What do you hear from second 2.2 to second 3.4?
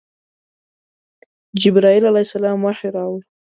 السلام وحی راوړ.